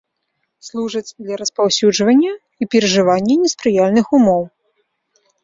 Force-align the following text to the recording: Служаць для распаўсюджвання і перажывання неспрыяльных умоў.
Служаць 0.69 1.15
для 1.25 1.35
распаўсюджвання 1.41 2.33
і 2.33 2.63
перажывання 2.73 3.35
неспрыяльных 3.43 4.05
умоў. 4.21 4.43